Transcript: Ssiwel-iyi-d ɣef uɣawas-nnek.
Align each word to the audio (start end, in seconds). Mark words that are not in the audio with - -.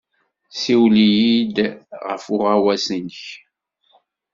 Ssiwel-iyi-d 0.53 1.57
ɣef 2.07 2.23
uɣawas-nnek. 2.35 3.21